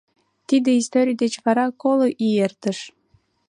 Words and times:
Тиде 0.47 0.71
историй 0.81 1.17
деч 1.21 1.33
вара 1.45 1.65
коло 1.81 2.07
ий 2.27 2.35
эртыш. 2.45 2.79